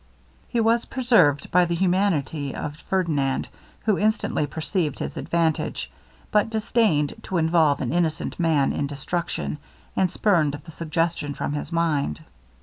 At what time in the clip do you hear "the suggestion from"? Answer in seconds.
10.65-11.53